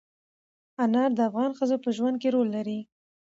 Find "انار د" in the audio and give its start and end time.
0.83-1.19